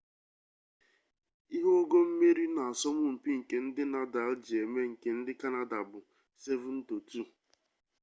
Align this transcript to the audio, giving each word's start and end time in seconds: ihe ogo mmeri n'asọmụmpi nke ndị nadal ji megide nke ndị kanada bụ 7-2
ihe 1.55 1.69
ogo 1.79 1.97
mmeri 2.07 2.45
n'asọmụmpi 2.55 3.29
nke 3.39 3.55
ndị 3.65 3.83
nadal 3.93 4.31
ji 4.45 4.57
megide 4.73 4.89
nke 4.91 5.09
ndị 5.17 5.33
kanada 5.41 5.77
bụ 5.89 5.99
7-2 6.43 7.21